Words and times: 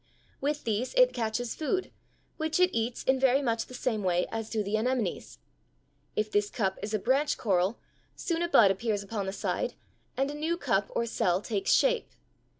With 0.41 0.63
these 0.63 0.95
it 0.95 1.13
catches 1.13 1.53
food, 1.53 1.91
which 2.37 2.59
it 2.59 2.73
eats 2.75 3.03
in 3.03 3.19
very 3.19 3.43
much 3.43 3.67
the 3.67 3.75
same 3.75 4.01
way 4.03 4.25
as 4.31 4.49
do 4.49 4.63
the 4.63 4.75
anemones. 4.75 5.37
If 6.15 6.31
this 6.31 6.49
cup 6.49 6.79
is 6.81 6.95
a 6.95 6.97
branch 6.97 7.37
coral, 7.37 7.77
soon 8.15 8.41
a 8.41 8.47
bud 8.49 8.71
appears 8.71 9.03
upon 9.03 9.27
the 9.27 9.31
side, 9.31 9.75
and 10.17 10.31
a 10.31 10.33
new 10.33 10.57
cup 10.57 10.87
or 10.95 11.05
cell 11.05 11.39
takes 11.39 11.71
shape. 11.71 12.09